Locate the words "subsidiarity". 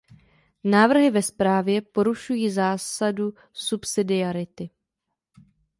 3.53-4.69